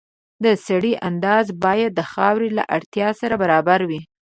د 0.43 0.45
سرې 0.65 0.93
اندازه 1.09 1.53
باید 1.65 1.91
د 1.95 2.01
خاورې 2.11 2.49
له 2.57 2.63
اړتیا 2.75 3.09
سره 3.21 3.35
برابره 3.43 3.85
وي. 3.89 4.01